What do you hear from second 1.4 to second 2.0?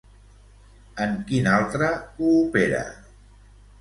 altre